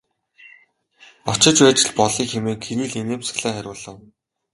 [1.33, 3.97] Очиж байж л болъё хэмээн Кирилл инээмсэглэн хариулав.